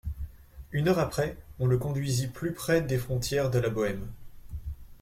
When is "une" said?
0.71-0.87